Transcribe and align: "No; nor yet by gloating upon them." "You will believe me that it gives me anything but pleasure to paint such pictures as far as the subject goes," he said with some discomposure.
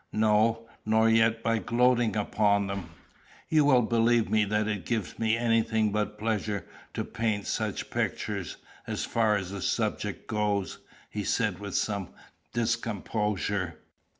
"No; 0.13 0.67
nor 0.83 1.07
yet 1.09 1.43
by 1.43 1.59
gloating 1.59 2.15
upon 2.15 2.65
them." 2.65 2.89
"You 3.49 3.65
will 3.65 3.83
believe 3.83 4.31
me 4.31 4.45
that 4.45 4.67
it 4.67 4.83
gives 4.83 5.19
me 5.19 5.37
anything 5.37 5.91
but 5.91 6.17
pleasure 6.17 6.65
to 6.95 7.03
paint 7.03 7.45
such 7.45 7.91
pictures 7.91 8.57
as 8.87 9.05
far 9.05 9.35
as 9.35 9.51
the 9.51 9.61
subject 9.61 10.25
goes," 10.25 10.79
he 11.11 11.23
said 11.23 11.59
with 11.59 11.75
some 11.75 12.07
discomposure. 12.51 13.77